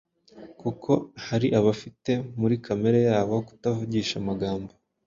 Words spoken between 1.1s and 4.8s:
hari abafite muri kamere yabo kutavugisha amagambo,